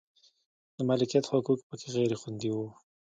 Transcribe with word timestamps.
د 0.75 0.77
مالکیت 0.89 1.25
حقوق 1.31 1.59
په 1.67 1.73
کې 1.79 1.87
غیر 1.95 2.11
خوندي 2.21 2.49
و. 2.51 2.57